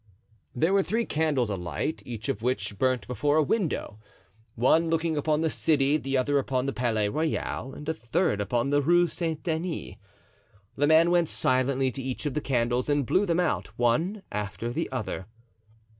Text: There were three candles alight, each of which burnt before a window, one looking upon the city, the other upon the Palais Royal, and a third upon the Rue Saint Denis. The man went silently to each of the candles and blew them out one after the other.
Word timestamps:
There 0.55 0.73
were 0.73 0.81
three 0.81 1.05
candles 1.05 1.51
alight, 1.51 2.01
each 2.07 2.27
of 2.27 2.41
which 2.41 2.79
burnt 2.79 3.05
before 3.05 3.37
a 3.37 3.43
window, 3.43 3.99
one 4.55 4.89
looking 4.89 5.15
upon 5.15 5.41
the 5.41 5.49
city, 5.51 5.97
the 5.97 6.17
other 6.17 6.39
upon 6.39 6.65
the 6.65 6.73
Palais 6.73 7.07
Royal, 7.07 7.75
and 7.75 7.87
a 7.87 7.93
third 7.93 8.41
upon 8.41 8.71
the 8.71 8.81
Rue 8.81 9.07
Saint 9.07 9.43
Denis. 9.43 9.97
The 10.75 10.87
man 10.87 11.11
went 11.11 11.29
silently 11.29 11.91
to 11.91 12.01
each 12.01 12.25
of 12.25 12.33
the 12.33 12.41
candles 12.41 12.89
and 12.89 13.05
blew 13.05 13.27
them 13.27 13.39
out 13.39 13.67
one 13.77 14.23
after 14.31 14.71
the 14.71 14.91
other. 14.91 15.27